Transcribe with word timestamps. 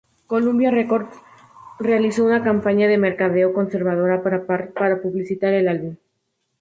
Columbia 0.25 0.71
Records 0.71 1.13
realizó 1.77 2.25
una 2.25 2.41
campaña 2.43 2.87
de 2.87 2.97
mercadeo 2.97 3.53
conservadora 3.53 4.23
para 4.23 4.99
publicitar 4.99 5.53
el 5.53 5.67
álbum. 5.67 5.95